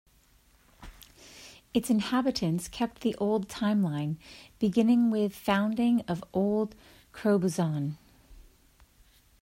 [1.75, 4.15] Its inhabitants kept the old timeline
[4.57, 6.73] beginning with founding of "old"
[7.13, 7.99] Crobuzon.